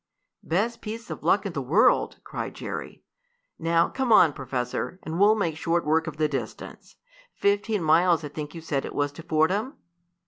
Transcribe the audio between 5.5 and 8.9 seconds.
short work of the distance. Fifteen miles I think you said